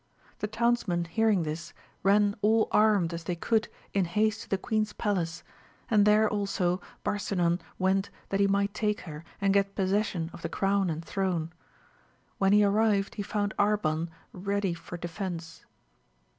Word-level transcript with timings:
Th 0.39 0.51
townsmen 0.51 1.05
hearing 1.05 1.43
this, 1.43 1.73
ran 2.01 2.35
all 2.41 2.67
armed 2.71 3.13
as 3.13 3.23
they 3.25 3.35
could 3.35 3.67
i 3.95 3.99
haste 3.99 4.41
to 4.41 4.49
the 4.49 4.57
queen's 4.57 4.93
palace, 4.93 5.43
and 5.91 6.07
there 6.07 6.27
also 6.27 6.81
Barsina 7.05 7.59
went 7.77 8.09
that 8.29 8.39
he 8.39 8.47
might 8.47 8.73
take 8.73 9.01
her, 9.01 9.23
and 9.39 9.53
get 9.53 9.75
possession 9.75 10.31
c 10.33 10.37
the 10.41 10.49
crown 10.49 10.89
and 10.89 11.05
throne. 11.05 11.53
When 12.39 12.51
he 12.51 12.63
arrived 12.63 13.13
he 13.13 13.21
foun 13.21 13.49
Arban 13.59 14.09
ready 14.33 14.73
for 14.73 14.97
defence. 14.97 15.65